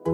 [0.00, 0.12] Hey,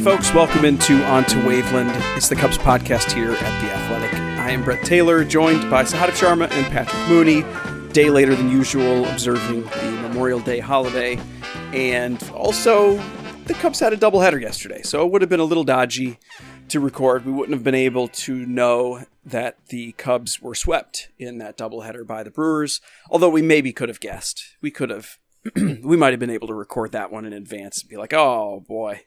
[0.00, 1.92] folks, welcome into Onto Waveland.
[2.16, 4.14] It's the Cubs podcast here at The Athletic.
[4.14, 7.44] I am Brett Taylor, joined by Sahadev Sharma and Patrick Mooney.
[7.92, 11.20] Day later than usual, observing the Memorial Day holiday.
[11.74, 12.96] And also,
[13.46, 16.18] the Cubs had a doubleheader yesterday, so it would have been a little dodgy
[16.68, 17.24] to record.
[17.24, 22.06] We wouldn't have been able to know that the Cubs were swept in that doubleheader
[22.06, 24.56] by the Brewers, although we maybe could have guessed.
[24.60, 25.18] We could have,
[25.56, 28.64] we might have been able to record that one in advance and be like, oh
[28.66, 29.02] boy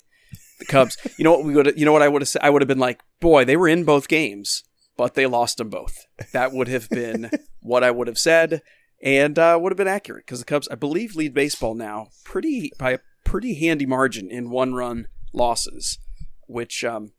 [0.59, 0.97] the Cubs.
[1.17, 2.43] You know what we would you know what I would have said?
[2.43, 4.63] I would have been like, boy, they were in both games,
[4.95, 6.05] but they lost them both.
[6.31, 7.29] That would have been
[7.61, 8.61] what I would have said,
[9.01, 12.71] and uh, would have been accurate because the Cubs, I believe, lead baseball now pretty
[12.77, 15.99] by a pretty handy margin in one run losses.
[16.47, 17.11] Which um,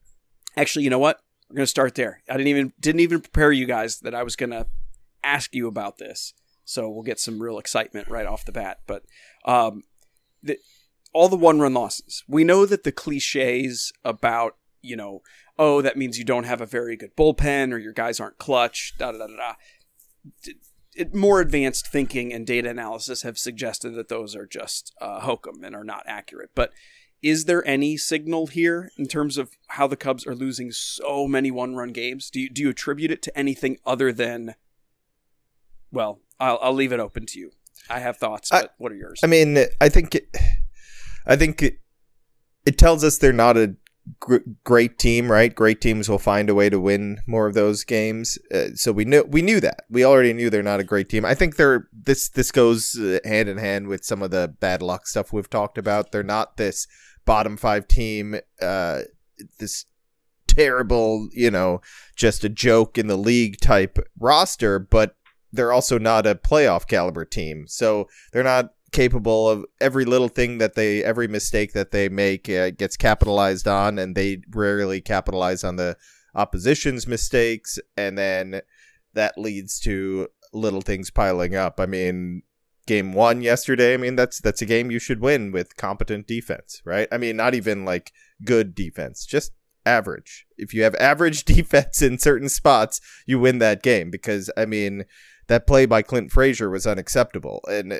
[0.56, 1.20] actually, you know what?
[1.48, 2.22] We're gonna start there.
[2.28, 4.66] I didn't even didn't even prepare you guys that I was gonna
[5.22, 8.78] ask you about this, so we'll get some real excitement right off the bat.
[8.86, 9.04] But
[9.44, 9.84] um,
[10.42, 10.58] the
[11.12, 12.24] all the one run losses.
[12.28, 15.22] We know that the cliches about, you know,
[15.58, 18.94] oh, that means you don't have a very good bullpen or your guys aren't clutch,
[18.98, 19.54] da da da da.
[21.00, 25.64] It, more advanced thinking and data analysis have suggested that those are just uh, hokum
[25.64, 26.50] and are not accurate.
[26.54, 26.72] But
[27.22, 31.50] is there any signal here in terms of how the Cubs are losing so many
[31.50, 32.30] one run games?
[32.30, 34.54] Do you, do you attribute it to anything other than,
[35.90, 37.52] well, I'll, I'll leave it open to you.
[37.88, 39.20] I have thoughts, but I, what are yours?
[39.24, 40.14] I mean, I think.
[40.14, 40.36] It,
[41.26, 41.78] I think it,
[42.64, 43.76] it tells us they're not a
[44.18, 45.54] gr- great team, right?
[45.54, 48.38] Great teams will find a way to win more of those games.
[48.52, 49.84] Uh, so we knew we knew that.
[49.90, 51.24] We already knew they're not a great team.
[51.24, 54.82] I think they're this this goes uh, hand in hand with some of the bad
[54.82, 56.12] luck stuff we've talked about.
[56.12, 56.86] They're not this
[57.26, 59.02] bottom 5 team uh
[59.58, 59.84] this
[60.48, 61.80] terrible, you know,
[62.16, 65.16] just a joke in the league type roster, but
[65.52, 67.66] they're also not a playoff caliber team.
[67.66, 72.48] So they're not capable of every little thing that they every mistake that they make
[72.48, 75.96] uh, gets capitalized on and they rarely capitalize on the
[76.34, 78.60] opposition's mistakes and then
[79.14, 81.78] that leads to little things piling up.
[81.80, 82.42] I mean
[82.86, 86.82] game 1 yesterday i mean that's that's a game you should win with competent defense
[86.84, 87.06] right?
[87.12, 88.10] I mean not even like
[88.44, 89.52] good defense just
[89.86, 94.64] average if you have average defense in certain spots you win that game because i
[94.64, 95.04] mean
[95.50, 97.60] that play by Clint Frazier was unacceptable.
[97.68, 97.98] And, uh,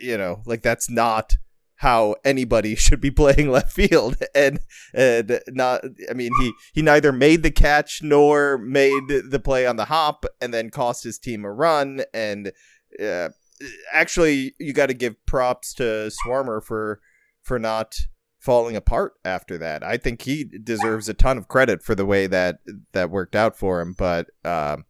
[0.00, 1.34] you know, like that's not
[1.76, 4.16] how anybody should be playing left field.
[4.34, 4.60] And,
[4.94, 9.76] and not, I mean, he, he neither made the catch nor made the play on
[9.76, 12.02] the hop and then cost his team a run.
[12.12, 12.52] And,
[13.02, 13.28] uh,
[13.92, 17.00] actually, you got to give props to Swarmer for,
[17.42, 17.94] for not
[18.46, 19.82] falling apart after that.
[19.82, 22.60] I think he deserves a ton of credit for the way that
[22.92, 23.92] that worked out for him.
[23.92, 24.84] But, um,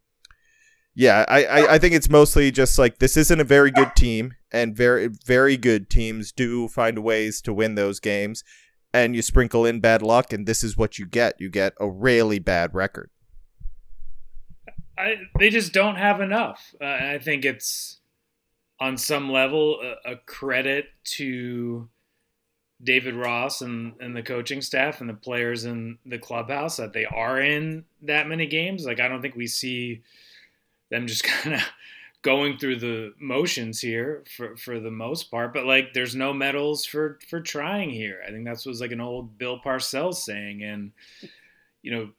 [0.94, 4.34] yeah, I, I, I think it's mostly just like this isn't a very good team,
[4.52, 8.44] and very very good teams do find ways to win those games,
[8.92, 11.34] and you sprinkle in bad luck, and this is what you get.
[11.38, 13.10] You get a really bad record.
[14.98, 16.74] I, they just don't have enough.
[16.80, 18.00] Uh, I think it's
[18.80, 21.88] on some level a, a, credit to
[22.82, 27.06] David Ross and, and the coaching staff and the players in the clubhouse that they
[27.06, 28.84] are in that many games.
[28.84, 30.02] Like I don't think we see
[30.90, 31.62] them just kind of
[32.22, 35.54] going through the motions here for for the most part.
[35.54, 38.20] But like there's no medals for for trying here.
[38.26, 40.62] I think that's was like an old bill parcells saying.
[40.62, 40.92] And
[41.82, 42.10] you know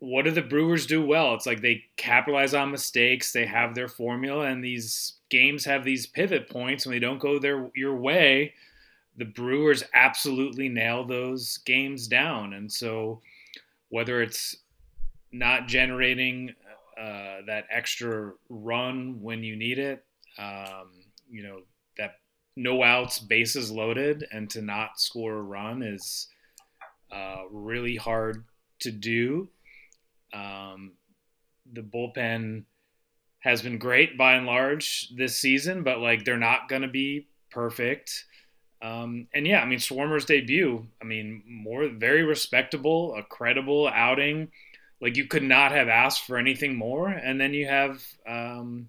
[0.00, 1.34] what do the brewers do well?
[1.34, 3.32] It's like they capitalize on mistakes.
[3.32, 4.46] They have their formula.
[4.46, 8.54] And these games have these pivot points when they don't go their your way
[9.20, 13.20] the brewers absolutely nail those games down and so
[13.90, 14.56] whether it's
[15.32, 16.54] not generating
[17.00, 20.04] uh, that extra run when you need it.
[20.38, 20.90] Um,
[21.30, 21.60] you know
[21.96, 22.16] that
[22.56, 26.28] no outs, bases loaded, and to not score a run is
[27.10, 28.44] uh, really hard
[28.80, 29.48] to do.
[30.32, 30.92] Um,
[31.72, 32.64] the bullpen
[33.40, 37.28] has been great by and large this season, but like they're not going to be
[37.50, 38.26] perfect.
[38.82, 44.50] Um, and yeah, I mean, Swarmer's debut, I mean, more very respectable, a credible outing.
[45.00, 47.08] Like you could not have asked for anything more.
[47.08, 48.88] And then you have, um,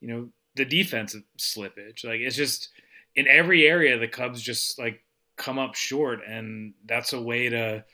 [0.00, 2.04] you know, the defensive slippage.
[2.04, 2.70] Like it's just
[3.14, 5.02] in every area, the Cubs just like
[5.36, 6.20] come up short.
[6.26, 7.84] And that's a way to,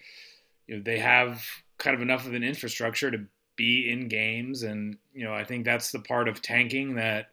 [0.67, 1.45] you know, they have
[1.79, 3.25] kind of enough of an infrastructure to
[3.57, 4.63] be in games.
[4.63, 7.27] And, you know, I think that's the part of tanking that,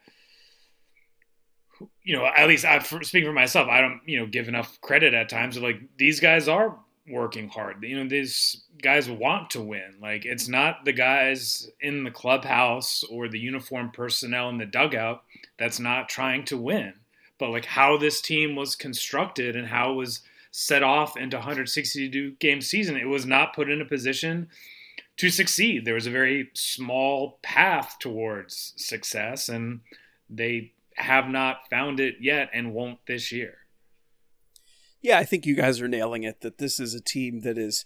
[2.04, 4.80] you know, at least I, for, speaking for myself, I don't, you know, give enough
[4.82, 5.58] credit at times.
[5.58, 7.84] Of like these guys are working hard.
[7.84, 9.96] You know, these guys want to win.
[10.02, 15.24] Like it's not the guys in the clubhouse or the uniform personnel in the dugout
[15.58, 16.94] that's not trying to win,
[17.38, 22.32] but like how this team was constructed and how it was set off into 162
[22.40, 24.50] game season, it was not put in a position
[25.18, 25.86] to succeed.
[25.86, 29.82] There was a very small path towards success, and
[30.30, 33.56] they have not found it yet and won't this year.
[35.02, 37.86] Yeah, I think you guys are nailing it that this is a team that is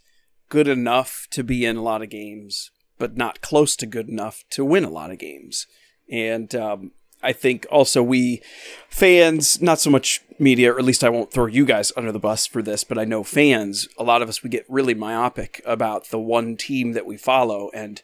[0.49, 4.43] good enough to be in a lot of games, but not close to good enough
[4.51, 5.65] to win a lot of games.
[6.11, 6.91] And um,
[7.23, 8.41] I think also we
[8.89, 12.19] fans, not so much media, or at least I won't throw you guys under the
[12.19, 15.61] bus for this, but I know fans, a lot of us, we get really myopic
[15.65, 17.71] about the one team that we follow.
[17.73, 18.01] And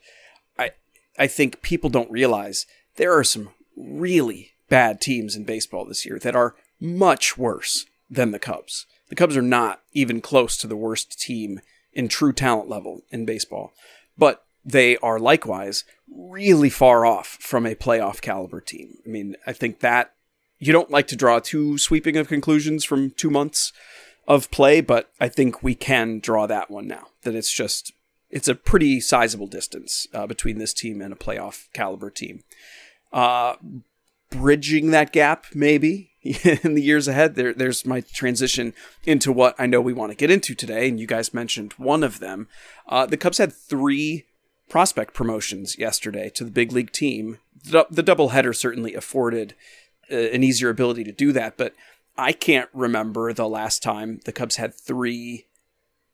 [0.58, 0.72] I,
[1.20, 2.66] I think people don't realize
[2.96, 8.32] there are some really bad teams in baseball this year that are much worse than
[8.32, 8.86] the Cubs.
[9.10, 11.60] The Cubs are not even close to the worst team
[11.92, 13.74] in true talent level in baseball,
[14.18, 19.00] but they are likewise really far off from a playoff caliber team.
[19.06, 20.14] I mean, I think that
[20.58, 23.74] you don't like to draw too sweeping of conclusions from two months
[24.28, 27.08] of play, but I think we can draw that one now.
[27.24, 27.92] That it's just
[28.30, 32.44] it's a pretty sizable distance uh, between this team and a playoff caliber team.
[33.12, 33.56] Uh,
[34.32, 37.36] bridging that gap, maybe in the years ahead.
[37.36, 38.74] There, there's my transition
[39.06, 42.04] into what I know we want to get into today, and you guys mentioned one
[42.04, 42.48] of them.
[42.88, 44.26] Uh, the Cubs had three
[44.70, 47.40] prospect promotions yesterday to the big league team.
[47.64, 49.54] The, the doubleheader certainly afforded
[50.12, 51.76] uh, an easier ability to do that, but
[52.18, 55.48] I can't remember the last time the Cubs had three.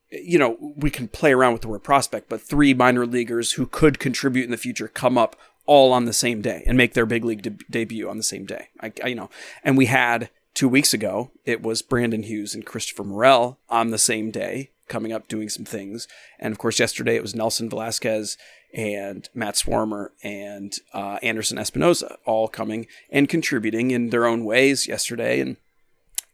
[0.09, 3.65] You know, we can play around with the word prospect, but three minor leaguers who
[3.65, 5.35] could contribute in the future come up
[5.67, 8.45] all on the same day and make their big league de- debut on the same
[8.45, 8.69] day.
[8.81, 9.29] I, I, you know,
[9.63, 13.99] and we had two weeks ago it was Brandon Hughes and Christopher Morel on the
[13.99, 16.07] same day coming up doing some things,
[16.39, 18.37] and of course yesterday it was Nelson Velazquez
[18.73, 24.87] and Matt Swarmer and uh, Anderson Espinoza all coming and contributing in their own ways
[24.87, 25.57] yesterday, and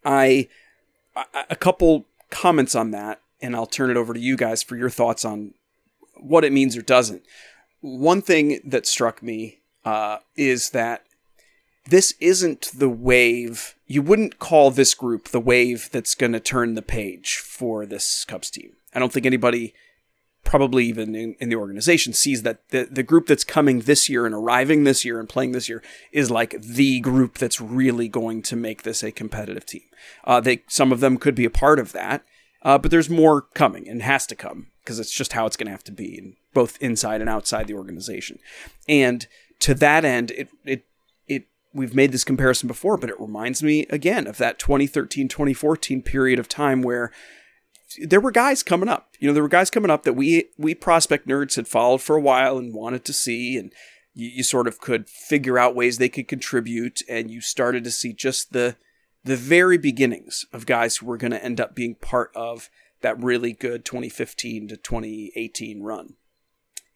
[0.06, 0.48] I
[1.50, 4.90] a couple comments on that, and I'll turn it over to you guys for your
[4.90, 5.54] thoughts on
[6.16, 7.24] what it means or doesn't
[7.84, 11.04] one thing that struck me uh, is that
[11.90, 13.76] this isn't the wave.
[13.88, 18.24] You wouldn't call this group the wave that's going to turn the page for this
[18.24, 18.72] Cubs team.
[18.96, 19.74] I don't think anybody,
[20.46, 24.26] probably even in, in, the organization, sees that the, the group that's coming this year
[24.26, 25.84] and arriving this year and playing this year
[26.14, 29.84] is like the group that's really going to make this a competitive team.
[30.24, 32.24] Uh, they some of them could be a part of that,
[32.62, 35.68] uh, but there's more coming and has to come because it's just how it's going
[35.68, 38.40] to have to be, both inside and outside the organization.
[38.88, 39.26] And
[39.60, 40.86] to that end, it it
[41.28, 46.02] it we've made this comparison before, but it reminds me again of that 2013 2014
[46.02, 47.12] period of time where
[48.02, 49.10] there were guys coming up.
[49.20, 52.16] You know, there were guys coming up that we we prospect nerds had followed for
[52.16, 53.72] a while and wanted to see, and
[54.14, 57.92] you, you sort of could figure out ways they could contribute, and you started to
[57.92, 58.76] see just the
[59.24, 62.70] the very beginnings of guys who were going to end up being part of
[63.04, 66.16] that really good 2015 to 2018 run.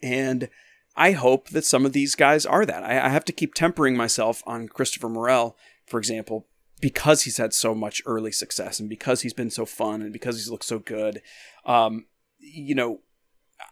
[0.02, 0.50] And
[0.96, 2.84] I hope that some of these guys are that.
[2.84, 6.48] I, I have to keep tempering myself on Christopher Morel, for example,
[6.82, 10.36] because he's had so much early success and because he's been so fun and because
[10.36, 11.22] he's looked so good.
[11.66, 12.06] Um,
[12.40, 13.02] you know,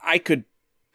[0.04, 0.46] I could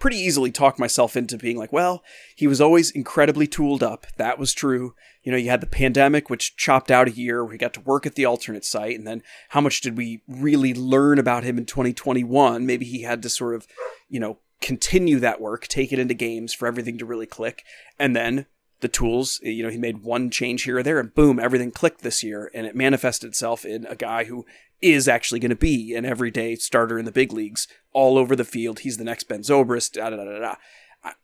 [0.01, 2.03] pretty easily talk myself into being like, well,
[2.35, 4.07] he was always incredibly tooled up.
[4.17, 4.95] That was true.
[5.23, 8.07] You know, you had the pandemic, which chopped out a year he got to work
[8.07, 8.99] at the alternate site.
[8.99, 12.67] And then how much did we really learn about him in 2021?
[12.67, 13.69] Maybe he had to sort of,
[14.09, 17.65] you know, continue that work, take it into games for everything to really click.
[17.99, 18.47] And then
[18.81, 22.03] the tools, you know, he made one change here or there and boom, everything clicked
[22.03, 22.51] this year.
[22.55, 24.47] And it manifested itself in a guy who
[24.81, 28.45] is actually going to be an everyday starter in the big leagues all over the
[28.45, 28.81] field.
[28.81, 29.93] He's the next Ben Zobrist.
[29.93, 30.55] Da, da, da, da.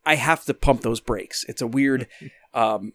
[0.04, 1.44] I have to pump those brakes.
[1.48, 2.06] It's a weird
[2.54, 2.92] um,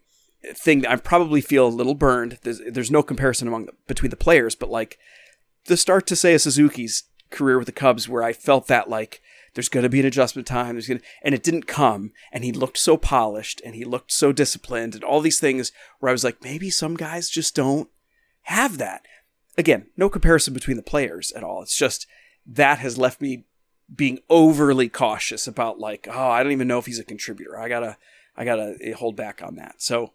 [0.53, 2.39] thing that I probably feel a little burned.
[2.43, 4.97] There's, there's no comparison among the, between the players, but like
[5.65, 9.21] the start to Seiya Suzuki's career with the Cubs, where I felt that like
[9.53, 10.75] there's going to be an adjustment time.
[10.75, 12.11] There's going to, and it didn't come.
[12.31, 16.09] And he looked so polished and he looked so disciplined and all these things where
[16.09, 17.89] I was like, maybe some guys just don't
[18.43, 19.05] have that.
[19.57, 21.61] again, no comparison between the players at all.
[21.61, 22.07] It's just
[22.45, 23.45] that has left me
[23.93, 27.59] being overly cautious about like, oh, I don't even know if he's a contributor.
[27.59, 27.97] I gotta,
[28.37, 29.81] I gotta eh, hold back on that.
[29.81, 30.13] So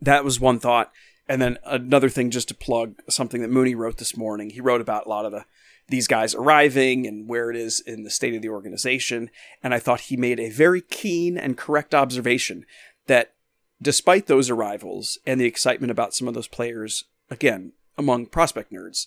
[0.00, 0.90] that was one thought.
[1.28, 4.50] And then another thing, just to plug something that Mooney wrote this morning.
[4.50, 5.44] He wrote about a lot of the
[5.88, 9.30] these guys arriving and where it is in the state of the organization.
[9.62, 12.66] And I thought he made a very keen and correct observation
[13.06, 13.34] that
[13.80, 19.06] despite those arrivals and the excitement about some of those players, again, among prospect nerds,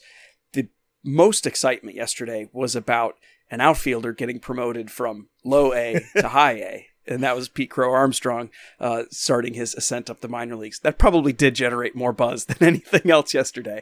[0.53, 0.69] the
[1.03, 3.15] most excitement yesterday was about
[3.51, 6.87] an outfielder getting promoted from low A to high A.
[7.09, 8.49] And that was Pete Crow Armstrong
[8.79, 10.79] uh, starting his ascent up the minor leagues.
[10.79, 13.81] That probably did generate more buzz than anything else yesterday.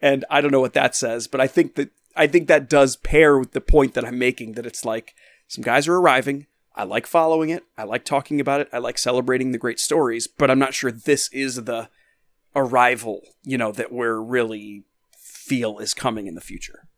[0.00, 2.96] And I don't know what that says, but I think that I think that does
[2.96, 5.14] pair with the point that I'm making that it's like
[5.46, 6.46] some guys are arriving.
[6.74, 7.64] I like following it.
[7.76, 8.68] I like talking about it.
[8.72, 11.88] I like celebrating the great stories, but I'm not sure this is the
[12.54, 14.84] arrival, you know, that we're really
[15.16, 16.88] feel is coming in the future.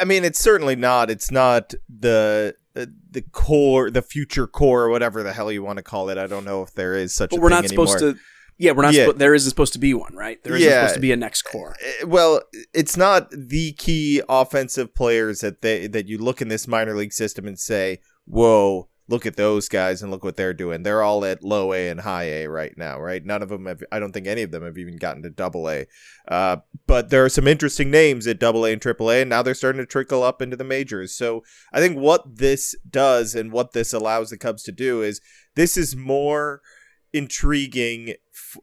[0.00, 1.10] I mean, it's certainly not.
[1.10, 5.76] It's not the uh, the core, the future core, or whatever the hell you want
[5.78, 6.18] to call it.
[6.18, 7.30] I don't know if there is such.
[7.30, 8.14] But a we're not supposed anymore.
[8.14, 8.20] to.
[8.58, 8.94] Yeah, we're not.
[8.94, 9.06] Yeah.
[9.06, 10.42] Suppo- there isn't supposed to be one, right?
[10.44, 10.80] There isn't Yeah.
[10.82, 11.74] supposed to be a next core.
[12.02, 16.68] Uh, Well, it's not the key offensive players that they that you look in this
[16.68, 20.82] minor league system and say, "Whoa, look at those guys and look what they're doing."
[20.82, 23.24] They're all at low A and high A right now, right?
[23.24, 23.82] None of them have.
[23.90, 25.86] I don't think any of them have even gotten to double A.
[26.28, 29.42] Uh, but there are some interesting names at double A and triple A, and now
[29.42, 31.14] they're starting to trickle up into the majors.
[31.14, 31.42] So
[31.72, 35.20] I think what this does and what this allows the Cubs to do is
[35.54, 36.60] this is more
[37.12, 38.14] intriguing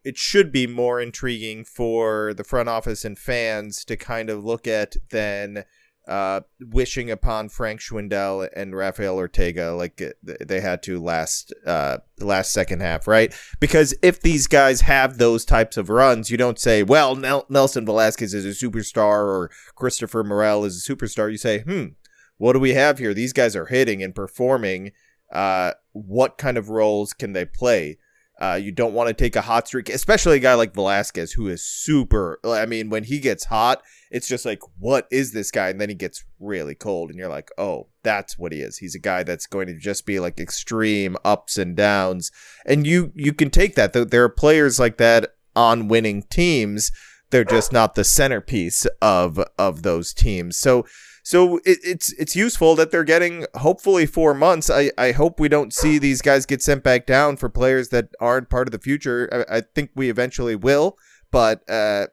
[0.04, 4.68] it should be more intriguing for the front office and fans to kind of look
[4.68, 5.64] at than
[6.10, 12.00] uh, wishing upon Frank Schwindel and Rafael Ortega like uh, they had to last uh,
[12.20, 13.32] last second half, right?
[13.60, 17.86] Because if these guys have those types of runs, you don't say, "Well, Nel- Nelson
[17.86, 21.86] Velazquez is a superstar" or "Christopher Morel is a superstar." You say, "Hmm,
[22.38, 23.14] what do we have here?
[23.14, 24.92] These guys are hitting and performing.
[25.32, 28.00] Uh, what kind of roles can they play?"
[28.40, 31.48] Uh, you don't want to take a hot streak, especially a guy like Velazquez, who
[31.48, 32.40] is super.
[32.46, 33.82] I mean, when he gets hot,
[34.12, 35.70] it's just like, what is this guy?
[35.70, 38.78] And then he gets really cold, and you're like, oh, that's what he is.
[38.78, 42.32] He's a guy that's going to just be like extreme ups and downs,
[42.66, 43.94] and you you can take that.
[43.94, 46.92] There- are players like that on winning teams.
[47.32, 50.58] They're just not the centerpiece of of those teams.
[50.58, 50.86] So
[51.30, 54.68] so it, it's it's useful that they're getting hopefully four months.
[54.68, 58.10] I, I hope we don't see these guys get sent back down for players that
[58.20, 59.46] aren't part of the future.
[59.48, 60.98] I, I think we eventually will,
[61.30, 62.08] but uh,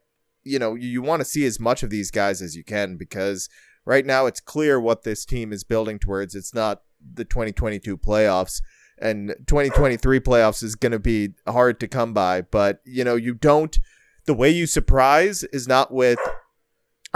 [0.44, 2.98] you know you, you want to see as much of these guys as you can
[2.98, 3.48] because
[3.86, 6.34] right now it's clear what this team is building towards.
[6.34, 8.60] It's not the 2022 playoffs.
[8.98, 13.32] And 2023 playoffs is going to be hard to come by, but you know you
[13.32, 13.78] don't.
[14.26, 16.18] The way you surprise is not with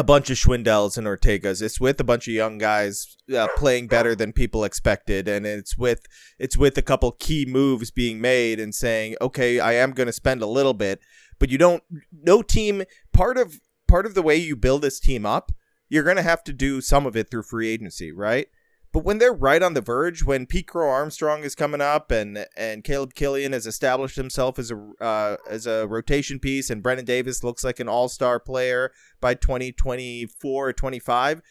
[0.00, 1.60] a bunch of Schwindels and Ortegas.
[1.60, 5.76] It's with a bunch of young guys uh, playing better than people expected, and it's
[5.76, 6.06] with
[6.38, 10.12] it's with a couple key moves being made and saying, okay, I am going to
[10.12, 11.00] spend a little bit,
[11.38, 11.82] but you don't.
[12.10, 15.52] No team part of part of the way you build this team up,
[15.90, 18.46] you're going to have to do some of it through free agency, right?
[18.92, 22.46] But when they're right on the verge, when Pete Crow Armstrong is coming up and
[22.56, 27.04] and Caleb Killian has established himself as a uh, as a rotation piece, and Brennen
[27.04, 31.42] Davis looks like an all star player by 2024 or 25,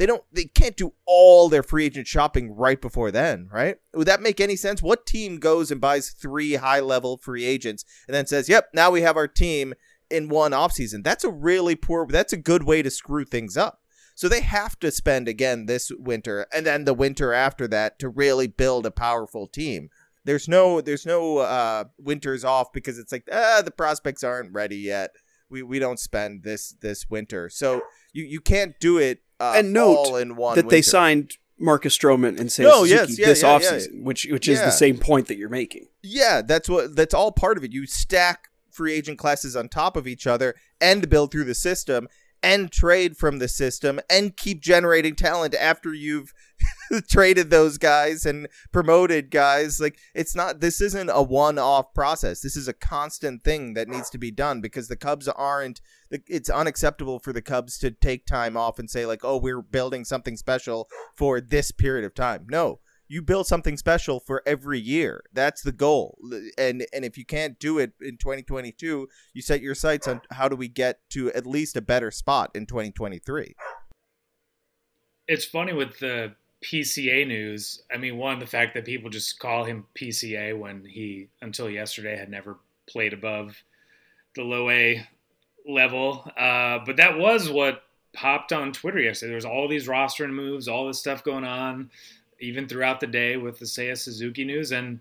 [0.00, 3.76] they don't they can't do all their free agent shopping right before then, right?
[3.92, 4.80] Would that make any sense?
[4.80, 8.90] What team goes and buys three high level free agents and then says, "Yep, now
[8.90, 9.74] we have our team
[10.08, 12.06] in one offseason." That's a really poor.
[12.06, 13.79] That's a good way to screw things up.
[14.20, 18.10] So they have to spend again this winter and then the winter after that to
[18.10, 19.88] really build a powerful team.
[20.26, 24.76] There's no there's no uh winters off because it's like ah the prospects aren't ready
[24.76, 25.12] yet.
[25.48, 27.48] We we don't spend this this winter.
[27.48, 27.80] So
[28.12, 31.96] you you can't do it uh, and note all in one that they signed Marcus
[31.96, 33.58] Stroman and Seiya No, Suzuki yes, yeah, this yeah, yeah.
[33.58, 34.66] offseason, which which is Yeah.
[34.66, 35.86] the same point that you're making.
[36.02, 37.72] Yeah, that's what that's all part of it.
[37.72, 42.06] You stack free agent classes on top of each other and build through the system
[42.42, 46.32] and trade from the system and keep generating talent after you've
[47.08, 49.80] traded those guys and promoted guys.
[49.80, 52.40] Like it's not this isn't a one-off process.
[52.40, 55.80] This is a constant thing that needs to be done because the Cubs aren't
[56.10, 60.04] it's unacceptable for the Cubs to take time off and say like, "Oh, we're building
[60.04, 62.80] something special for this period of time." No
[63.10, 65.24] you build something special for every year.
[65.32, 66.16] That's the goal.
[66.56, 70.48] And and if you can't do it in 2022, you set your sights on how
[70.48, 73.56] do we get to at least a better spot in 2023.
[75.26, 77.82] It's funny with the PCA news.
[77.92, 82.16] I mean, one, the fact that people just call him PCA when he, until yesterday,
[82.16, 83.56] had never played above
[84.36, 85.04] the low A
[85.66, 86.30] level.
[86.38, 89.30] Uh, but that was what popped on Twitter yesterday.
[89.30, 91.90] There was all these roster moves, all this stuff going on,
[92.40, 94.72] even throughout the day with the Seiya Suzuki news.
[94.72, 95.00] And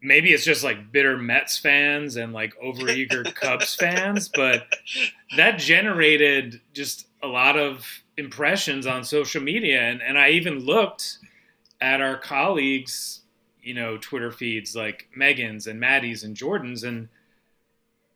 [0.00, 4.66] maybe it's just like bitter Mets fans and like overeager Cubs fans, but
[5.36, 9.80] that generated just a lot of impressions on social media.
[9.80, 11.18] And, and I even looked
[11.80, 13.22] at our colleagues,
[13.62, 17.08] you know, Twitter feeds like Megan's and Maddie's and Jordan's, and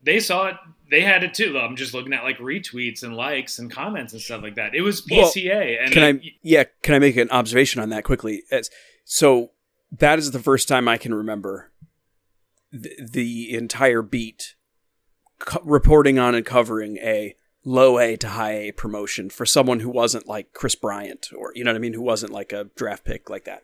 [0.03, 0.57] they saw it.
[0.91, 1.59] They had it too.
[1.59, 4.75] I'm just looking at like retweets and likes and comments and stuff like that.
[4.75, 5.55] It was PCA.
[5.55, 6.33] Well, and can it, I?
[6.43, 8.45] Yeah, can I make an observation on that quickly?
[8.51, 8.71] As,
[9.05, 9.51] so
[9.93, 11.71] that is the first time I can remember
[12.73, 14.55] the, the entire beat
[15.39, 19.91] co- reporting on and covering a low A to high A promotion for someone who
[19.91, 23.05] wasn't like Kris Bryant or you know what I mean, who wasn't like a draft
[23.05, 23.63] pick like that.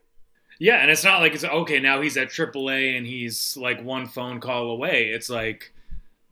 [0.58, 4.06] Yeah, and it's not like it's okay now he's at AAA and he's like one
[4.06, 5.06] phone call away.
[5.08, 5.73] It's like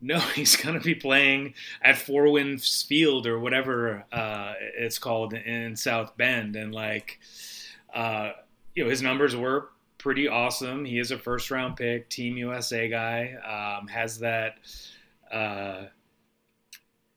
[0.03, 5.33] no, he's going to be playing at Four Winds Field or whatever uh, it's called
[5.33, 7.19] in South Bend, and like
[7.93, 8.31] uh,
[8.75, 10.85] you know his numbers were pretty awesome.
[10.85, 13.79] He is a first round pick, Team USA guy.
[13.79, 14.57] Um, has that.
[15.31, 15.85] Uh,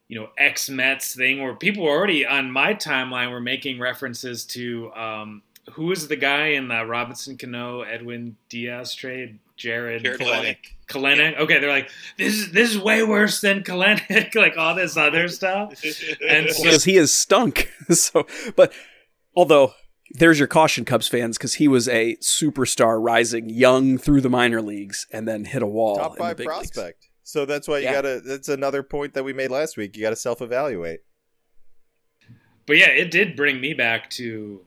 [0.08, 4.92] you know, ex Mets thing where people already on my timeline were making references to
[4.94, 9.40] um, the guy in the Robinson Cano Edwin Diaz trade?
[9.56, 10.56] Jarred, Jarred Kelenic.
[10.88, 11.38] Kelenic.
[11.38, 15.28] Okay, they're like this is this is way worse than Kelenic, like all this other
[15.40, 15.72] stuff.
[16.28, 17.70] And so, because he has stunk.
[17.90, 18.72] so, but
[19.34, 19.72] although
[20.12, 24.62] there's your caution, Cubs fans, because he was a superstar rising young through the minor
[24.62, 25.96] leagues and then hit a wall.
[25.96, 26.70] Top in the five big leagues.
[26.70, 27.08] prospect.
[27.22, 27.92] So that's why you Yeah.
[27.94, 28.20] gotta.
[28.20, 29.96] That's another point that we made last week.
[29.96, 31.00] You gotta self evaluate.
[32.66, 34.65] but yeah, it did bring me back to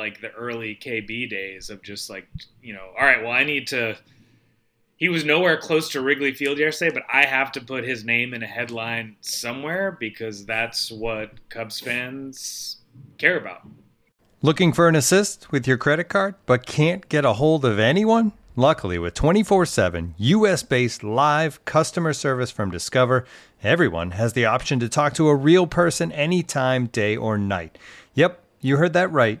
[0.00, 2.26] like the early KB days of just like
[2.62, 3.96] you know, all right, well, I need to.
[4.96, 8.34] He was nowhere close to Wrigley Field yesterday, but I have to put his name
[8.34, 12.78] in a headline somewhere because that's what Cubs fans
[13.16, 13.62] care about.
[14.42, 18.32] Looking for an assist with your credit card but can't get a hold of anyone?
[18.56, 23.24] Luckily, with 24 7 US based live customer service from Discover,
[23.62, 27.78] everyone has the option to talk to a real person anytime, day or night.
[28.14, 29.40] Yep, you heard that right.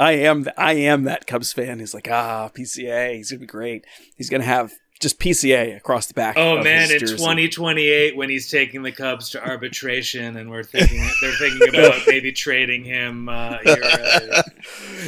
[0.00, 3.84] I am I am that Cubs fan who's like, ah, PCA, he's gonna be great.
[4.16, 6.36] He's gonna have just PCA across the back.
[6.36, 11.32] Oh man, in 2028 when he's taking the Cubs to arbitration and we're thinking they're
[11.32, 13.80] thinking about maybe trading him uh, year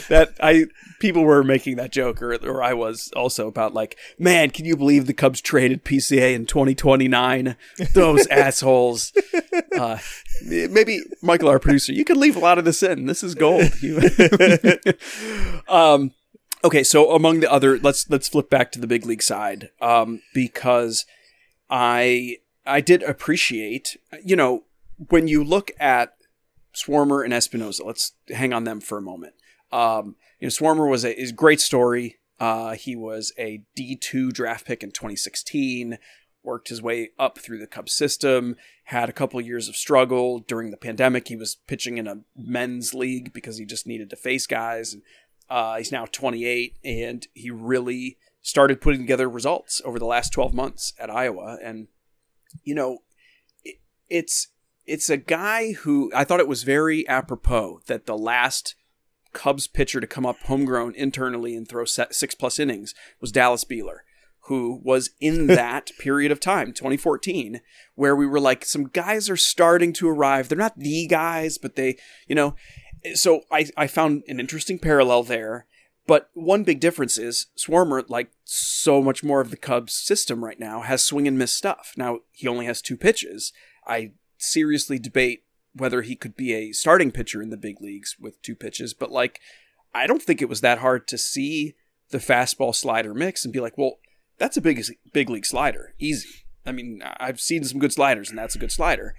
[0.09, 0.67] that I
[1.03, 4.77] people were making that joke, or, or I was also about like, man, can you
[4.77, 7.57] believe the Cubs traded PCA in 2029?
[7.93, 9.13] Those assholes.
[9.77, 9.99] Uh,
[10.47, 13.07] maybe Michael, our producer, you could leave a lot of this in.
[13.07, 13.71] This is gold.
[15.69, 16.13] Um,
[16.65, 20.23] okay, so among the other, let's let's flip back to the big league side, um,
[20.35, 21.07] because
[21.71, 24.65] I I did appreciate, you know,
[25.09, 26.15] when you look at
[26.75, 27.85] Swarmer and Espinoza.
[27.85, 29.35] Let's hang on them for a moment.
[29.71, 32.19] Um, you know, Swarmer was a is great story.
[32.41, 35.99] Uh, he was a D two draft pick in 2016.
[36.45, 38.57] Worked his way up through the Cubs system.
[38.85, 41.29] Had a couple years of struggle during the pandemic.
[41.29, 44.93] He was pitching in a men's league because he just needed to face guys.
[44.93, 45.03] And
[45.53, 50.55] uh, he's now 28, and he really started putting together results over the last 12
[50.55, 51.59] months at Iowa.
[51.63, 51.89] And
[52.65, 53.01] you know,
[53.63, 53.77] it,
[54.09, 54.49] it's
[54.87, 58.77] it's a guy who I thought it was very apropos that the last
[59.35, 63.99] Cubs pitcher to come up homegrown internally and throw six plus innings was Dallas Beeler,
[64.47, 67.61] who was in that period of time, 2014,
[67.95, 70.49] where we were like, some guys are starting to arrive.
[70.49, 72.55] They're not the guys, but they, you know.
[73.15, 75.67] So I, I found an interesting parallel there.
[76.05, 80.59] But one big difference is Swarmer, like so much more of the Cubs system right
[80.59, 81.93] now, has swing and miss stuff.
[81.97, 83.53] Now, he only has two pitches.
[83.87, 88.41] I seriously debate whether he could be a starting pitcher in the big leagues with
[88.43, 89.41] two pitches, but like
[89.95, 91.75] I don't think it was that hard to see
[92.11, 93.99] the fastball slider mix and be like, well,
[94.39, 96.47] that's a big big league slider, easy.
[96.65, 99.15] I mean, I've seen some good sliders, and that's a good slider.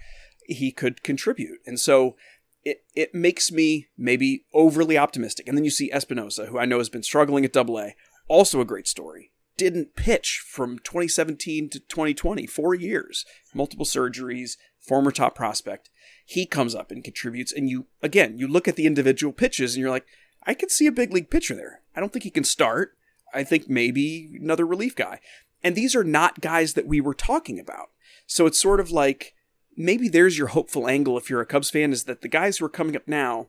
[0.46, 2.16] He could contribute, and so
[2.64, 5.48] it it makes me maybe overly optimistic.
[5.48, 7.94] And then you see Espinoza, who I know has been struggling at Double A,
[8.28, 9.30] also a great story.
[9.56, 13.24] Didn't pitch from 2017 to 2020, four years,
[13.54, 15.90] multiple surgeries, former top prospect.
[16.24, 19.80] He comes up and contributes, and you again, you look at the individual pitches, and
[19.80, 20.06] you're like,
[20.46, 21.80] I could see a big league pitcher there.
[21.94, 22.96] I don't think he can start.
[23.32, 25.20] I think maybe another relief guy.
[25.62, 27.90] And these are not guys that we were talking about.
[28.26, 29.34] So it's sort of like
[29.76, 32.64] maybe there's your hopeful angle if you're a Cubs fan is that the guys who
[32.64, 33.46] are coming up now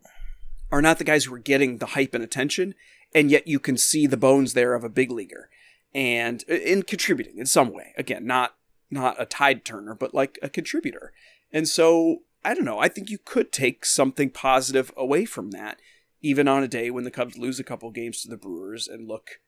[0.72, 2.76] are not the guys who are getting the hype and attention,
[3.14, 5.50] and yet you can see the bones there of a big leaguer
[5.94, 7.94] and in contributing in some way.
[7.98, 8.56] Again, not
[8.92, 11.14] not a tide turner, but like a contributor.
[11.52, 12.80] And so I don't know.
[12.80, 15.80] I think you could take something positive away from that,
[16.22, 19.08] even on a day when the Cubs lose a couple games to the Brewers and
[19.08, 19.40] look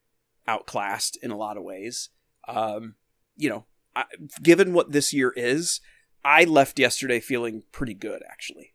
[0.48, 2.08] outclassed in a lot of ways.
[2.48, 2.96] Um,
[3.36, 4.04] you know, I,
[4.42, 5.80] given what this year is,
[6.28, 8.74] I left yesterday feeling pretty good, actually.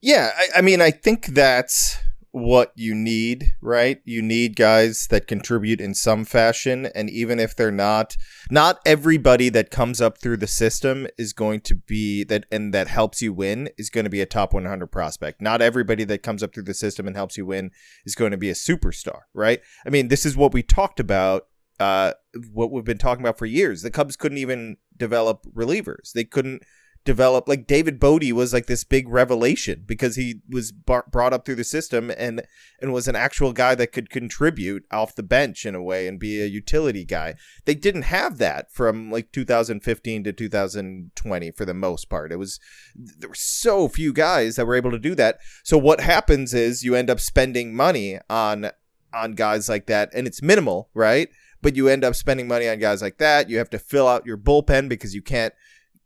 [0.00, 1.98] Yeah, I, I mean, I think that's
[2.30, 4.00] what you need, right?
[4.06, 6.86] You need guys that contribute in some fashion.
[6.94, 8.16] And even if they're not,
[8.50, 12.88] not everybody that comes up through the system is going to be that and that
[12.88, 15.42] helps you win is going to be a top 100 prospect.
[15.42, 17.72] Not everybody that comes up through the system and helps you win
[18.06, 19.60] is going to be a superstar, right?
[19.84, 21.44] I mean, this is what we talked about
[21.80, 22.12] uh,
[22.52, 23.82] what we've been talking about for years.
[23.82, 26.12] The Cubs couldn't even develop relievers.
[26.12, 26.62] They couldn't
[27.04, 31.46] develop like David Bote was like this big revelation because he was bar- brought up
[31.46, 32.42] through the system and
[32.80, 36.20] and was an actual guy that could contribute off the bench in a way and
[36.20, 37.36] be a utility guy.
[37.64, 42.32] They didn't have that from like 2015 to 2020 for the most part.
[42.32, 42.60] It was
[42.94, 45.38] there were so few guys that were able to do that.
[45.64, 48.70] So what happens is you end up spending money on
[49.14, 51.30] on guys like that and it's minimal, right?
[51.62, 53.50] But you end up spending money on guys like that.
[53.50, 55.52] You have to fill out your bullpen because you can't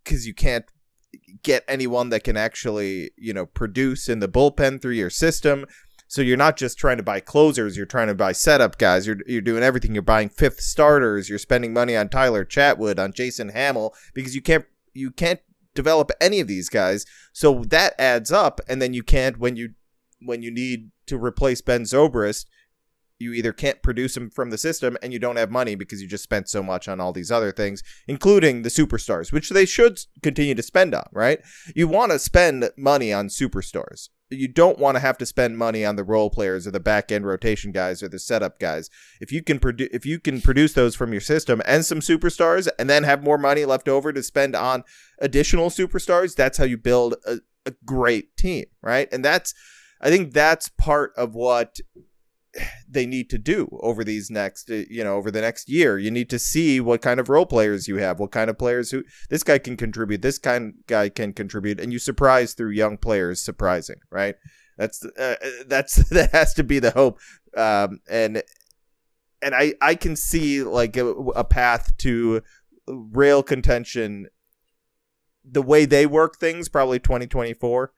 [0.03, 0.65] because you can't
[1.43, 5.67] get anyone that can actually you know produce in the bullpen through your system.
[6.07, 9.07] So you're not just trying to buy closers, you're trying to buy setup guys.
[9.07, 9.95] You're you're doing everything.
[9.95, 11.29] You're buying fifth starters.
[11.29, 15.41] You're spending money on Tyler Chatwood, on Jason Hammel because you can't you can't
[15.75, 17.05] develop any of these guys.
[17.33, 19.75] So that adds up, and then you can't when you
[20.21, 22.47] when you need to replace Ben Zobrist,
[23.25, 26.07] you either can't produce them from the system and you don't have money because you
[26.07, 29.99] just spent so much on all these other things, including the superstars, which they should
[30.23, 31.41] continue to spend on, right?
[31.75, 34.11] You want to spend money on superstars.
[34.31, 37.11] You don't want to have to spend money on the role players or the back
[37.11, 38.91] end rotation guys or the setup guys.
[39.21, 42.69] If you can produce if you can produce those from your system and some superstars
[42.79, 44.85] and then have more money left over to spend on
[45.19, 49.09] additional superstars, that's how you build a, a great team, right?
[49.13, 49.55] And that's
[50.01, 51.81] I think that's part of what
[52.89, 55.99] they need to do over these next uh, you know over the next year.
[55.99, 58.91] You need to see what kind of role players you have what kind of players
[58.91, 62.97] who this guy can contribute this kind guy can contribute and you surprise through young
[62.97, 64.37] players surprising right?
[64.79, 67.19] That's uh, uh that's that has to be the hope.
[67.57, 68.43] Um, and
[69.45, 72.43] and i i can see like a, a path to
[72.89, 74.27] rail contention
[75.45, 77.93] the way they work things probably 2024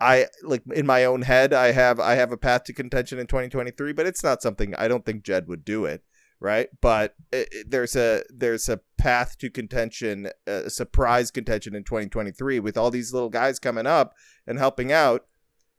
[0.00, 3.26] I like in my own head I have I have a path to contention in
[3.26, 6.02] 2023 but it's not something I don't think Jed would do it
[6.40, 6.68] right?
[6.80, 12.60] But it, it, there's a there's a path to contention a surprise contention in 2023
[12.60, 14.14] with all these little guys coming up
[14.46, 15.26] and helping out.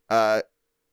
[0.09, 0.41] Uh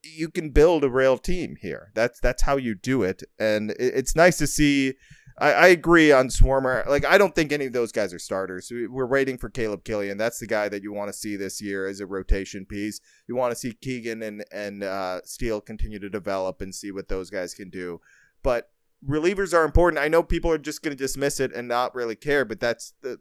[0.02, 1.90] you can build a real team here.
[1.94, 3.22] That's that's how you do it.
[3.38, 4.94] And it, it's nice to see
[5.40, 6.86] I, I agree on Swarmer.
[6.86, 8.70] Like, I don't think any of those guys are starters.
[8.70, 10.18] We're waiting for Caleb Killian.
[10.18, 13.00] That's the guy that you want to see this year as a rotation piece.
[13.28, 17.08] You want to see Keegan and and uh, Steele continue to develop and see what
[17.08, 18.00] those guys can do.
[18.42, 18.70] But
[19.06, 20.02] relievers are important.
[20.02, 22.94] I know people are just going to dismiss it and not really care, but that's
[23.02, 23.20] the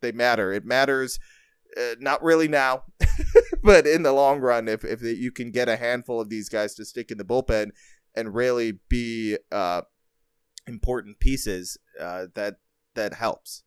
[0.00, 0.52] they matter.
[0.52, 1.18] It matters.
[1.76, 2.84] Uh, not really now,
[3.64, 6.74] but in the long run, if if you can get a handful of these guys
[6.74, 7.70] to stick in the bullpen
[8.14, 9.80] and really be uh,
[10.66, 12.56] important pieces uh, that
[12.94, 13.62] that helps.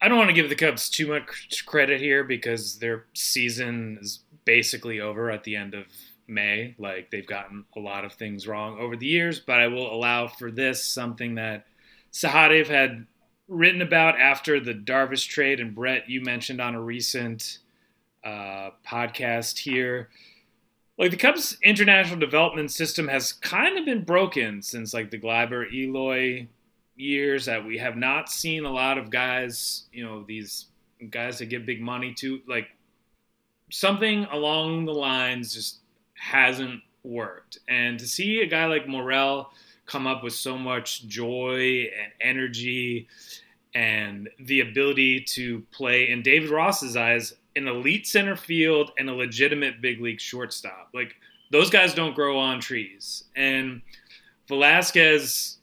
[0.00, 4.24] I don't want to give the Cubs too much credit here because their season is
[4.44, 5.86] basically over at the end of
[6.26, 6.74] May.
[6.78, 10.26] Like they've gotten a lot of things wrong over the years, but I will allow
[10.26, 11.66] for this something that
[12.12, 13.06] Sahadev had
[13.46, 17.58] written about after the Darvish trade, and Brett, you mentioned on a recent
[18.24, 20.08] uh, podcast here
[20.98, 25.72] like the Cubs international development system has kind of been broken since like the Gleyber
[25.72, 26.46] Eloy
[26.96, 30.66] years that we have not seen a lot of guys, you know, these
[31.10, 32.68] guys that give big money to like
[33.70, 35.80] something along the lines just
[36.14, 37.58] hasn't worked.
[37.68, 39.50] And to see a guy like Morel
[39.86, 43.08] come up with so much joy and energy
[43.74, 49.14] and the ability to play in David Ross's eyes an elite center field and a
[49.14, 50.88] legitimate big league shortstop.
[50.94, 51.14] Like
[51.50, 53.24] those guys don't grow on trees.
[53.36, 53.82] And
[54.48, 55.58] Velasquez,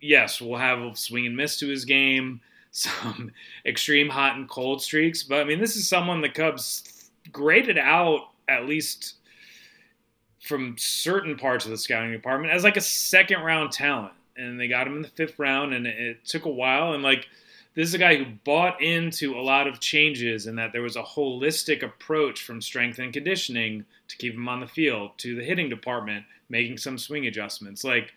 [0.00, 3.30] yes, will have a swing and miss to his game, some
[3.66, 5.22] extreme hot and cold streaks.
[5.22, 9.14] But I mean, this is someone the Cubs graded out at least
[10.40, 14.12] from certain parts of the scouting department as like a second round talent.
[14.36, 16.92] And they got him in the fifth round, and it took a while.
[16.92, 17.26] And like,
[17.74, 20.96] this is a guy who bought into a lot of changes and that there was
[20.96, 25.44] a holistic approach from strength and conditioning to keep him on the field to the
[25.44, 27.82] hitting department making some swing adjustments.
[27.82, 28.12] Like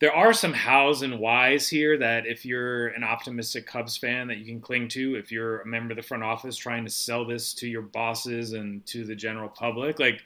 [0.00, 4.38] there are some hows and whys here that if you're an optimistic Cubs fan that
[4.38, 7.24] you can cling to if you're a member of the front office trying to sell
[7.24, 10.00] this to your bosses and to the general public.
[10.00, 10.22] Like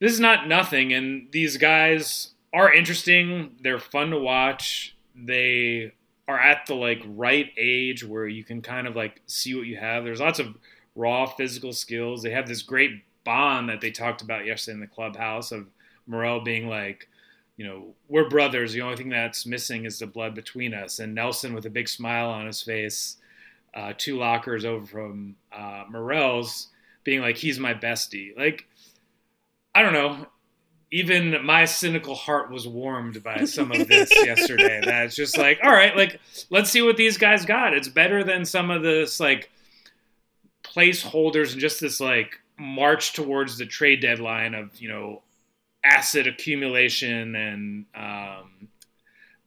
[0.00, 3.52] this is not nothing and these guys are interesting.
[3.62, 4.96] They're fun to watch.
[5.14, 5.92] They
[6.28, 9.78] are at the like right age where you can kind of like see what you
[9.78, 10.04] have.
[10.04, 10.54] There's lots of
[10.94, 12.22] raw physical skills.
[12.22, 15.66] They have this great bond that they talked about yesterday in the clubhouse of
[16.06, 17.08] Morel being like,
[17.56, 18.72] you know, we're brothers.
[18.72, 20.98] The only thing that's missing is the blood between us.
[20.98, 23.16] And Nelson with a big smile on his face,
[23.74, 26.68] uh, two lockers over from uh, Morel's,
[27.04, 28.36] being like, he's my bestie.
[28.36, 28.66] Like,
[29.74, 30.26] I don't know
[30.90, 34.80] even my cynical heart was warmed by some of this yesterday.
[34.82, 36.20] That's just like, all right, like
[36.50, 37.74] let's see what these guys got.
[37.74, 39.50] It's better than some of this like
[40.62, 45.22] placeholders and just this like march towards the trade deadline of you know
[45.84, 48.68] asset accumulation and um,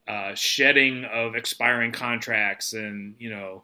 [0.08, 3.64] uh, shedding of expiring contracts and you know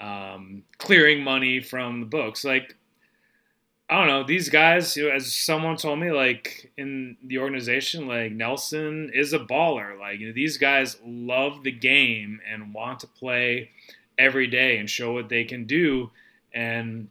[0.00, 2.44] um, clearing money from the books.
[2.44, 2.76] Like
[3.92, 4.96] I don't know these guys.
[4.96, 10.00] You know, as someone told me, like in the organization, like Nelson is a baller.
[10.00, 13.68] Like you know, these guys love the game and want to play
[14.16, 16.10] every day and show what they can do.
[16.54, 17.10] And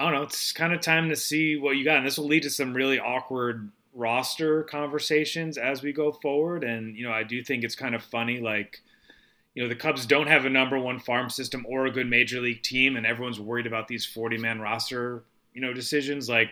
[0.00, 0.22] I don't know.
[0.22, 2.74] It's kind of time to see what you got, and this will lead to some
[2.74, 6.64] really awkward roster conversations as we go forward.
[6.64, 8.82] And you know, I do think it's kind of funny, like
[9.54, 12.40] you know the Cubs don't have a number one farm system or a good major
[12.40, 16.28] league team, and everyone's worried about these forty man roster you know decisions.
[16.28, 16.50] Like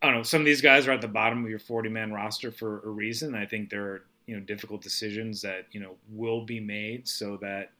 [0.00, 2.12] I don't know, some of these guys are at the bottom of your forty man
[2.12, 3.34] roster for a reason.
[3.34, 7.36] I think there are you know difficult decisions that you know will be made so
[7.38, 7.70] that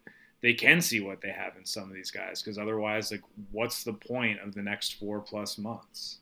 [0.40, 3.84] they can see what they have in some of these guys because otherwise like what's
[3.84, 6.18] the point of the next four plus months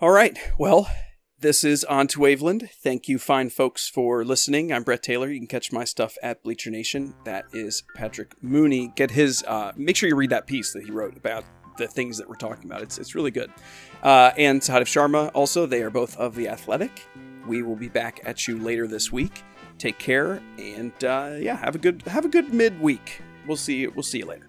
[0.00, 0.90] all right well
[1.40, 2.68] this is On to Waveland.
[2.70, 4.72] Thank you, fine folks, for listening.
[4.72, 5.30] I'm Brett Taylor.
[5.30, 7.14] You can catch my stuff at Bleacher Nation.
[7.24, 8.92] That is Patrick Mooney.
[8.96, 11.44] Get his, uh, make sure you read that piece that he wrote about
[11.76, 12.82] the things that we're talking about.
[12.82, 13.52] It's, it's really good.
[14.02, 17.06] Uh, and Sahadev Sharma, also, they are both of The Athletic.
[17.46, 19.42] We will be back at you later this week.
[19.78, 23.22] Take care, and uh, yeah, have a good have a good midweek.
[23.46, 23.86] We'll see.
[23.86, 24.48] We'll see you later.